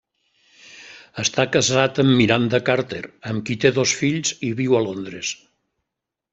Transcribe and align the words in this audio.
Està 1.23 1.45
casat 1.55 2.01
amb 2.05 2.15
Miranda 2.21 2.61
Carter, 2.71 3.03
amb 3.33 3.47
qui 3.51 3.61
té 3.67 3.73
dos 3.79 3.95
fills 4.03 4.35
i 4.49 4.53
viu 4.63 4.77
a 4.81 4.85
Londres. 4.89 5.39